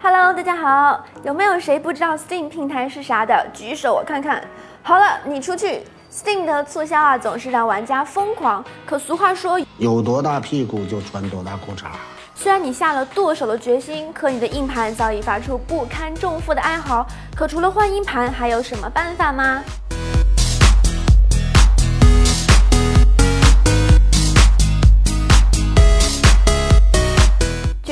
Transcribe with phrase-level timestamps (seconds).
[0.00, 3.44] Hello，大家好，有没有谁不知道 Steam 平台是啥的？
[3.52, 4.40] 举手我看看。
[4.84, 5.82] 好了，你出去。
[6.12, 8.64] Steam 的促销啊，总是让玩家疯狂。
[8.86, 11.86] 可俗话说，有多大屁股就穿多大裤衩。
[12.36, 17.04] 虽然你下了剁手的决心，可你的硬盘早已发出不堪重负的哀嚎。
[17.34, 19.62] 可除了换硬盘，还有什么办法吗？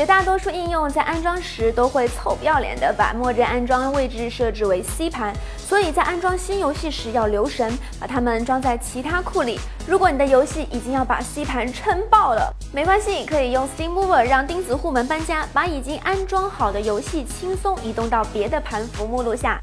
[0.00, 9.60] 绝大多数应用在安装时都会臭不要脸的把默认安装位置设置为 C 盘，所以在安装新游戏时要留神，把它们装在其他库里。
[9.86, 19.60] 如果你的游戏已经要把 C 盘撑爆了，没关系，可以用 Steam Mover 让钉子户们搬家，把已经安装好的游戏轻松移动到别的盘符目录下。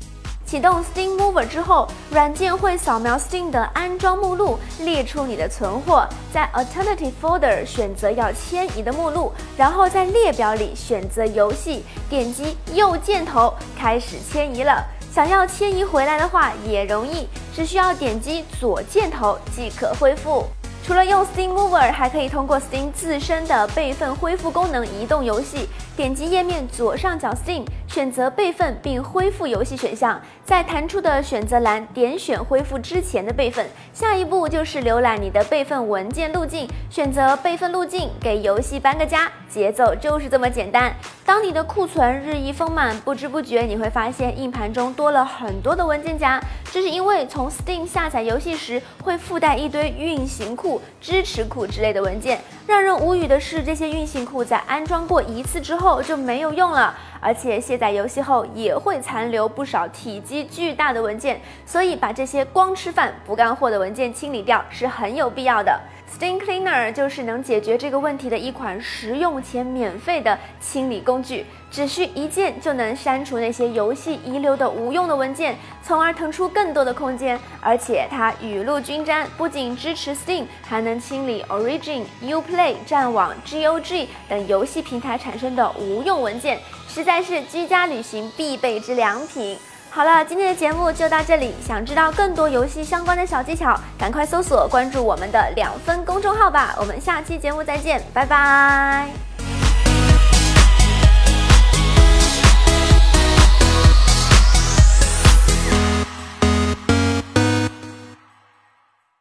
[0.48, 14.82] 启动 Steam Mover 之后，软件会扫描 Steam 的安装目录，列出你的存货，在 Alternative Folder 选择要迁移的目录，然后在列表里选择游戏，点击右箭头开始迁移了。
[15.14, 20.46] 想要迁移回来的话也容易，只需要点击左箭头即可恢复。
[20.86, 25.68] 除了用 Steam Mover，还可以通过 Steam 自身的备份恢复功能移动游戏。
[25.98, 27.66] 点击页面左上角 Steam，
[27.98, 33.66] 选择备份并恢复游戏选项，在弹出的选择栏点选恢复之前的备份。
[33.92, 40.94] 下一步就是浏览你的备份文件路径，选择备份路径，给游戏搬个家，节奏就是这么简单。
[41.28, 52.40] 当你的库存日益丰满，不知不觉你会发现硬盘中多了很多的文件夹，这是因为从 Steam 下载游戏时会附带一堆运行库、支持库之类的文件。
[52.66, 65.78] 让人无语的是，这些运行库在安装过一次之后就没有用了，而且卸载游戏后也会残留不少体积巨大的文件，所以把这些光吃饭不干活的文件清理掉是很有必要的。
[66.10, 77.40] Steam Cleaner 就是能解决这个问题的一款实用且免费的清理工工具，只需一键就能删除那些游戏遗留的无用的文件，从而腾出更多的空间。
[77.60, 89.58] 而且它雨露均沾，不仅支持 Steam，还能清理 Origin、Uplay、战网、GOG 等游戏平台产生的无用文件，实在是居家旅行必备之良品。
[89.90, 91.56] 好了，今天的节目就到这里。
[91.66, 96.76] 想知道更多游戏相关的小技巧，赶快搜索关注我们的两分公众号吧。
[96.78, 99.27] 我们下期节目再见，拜拜。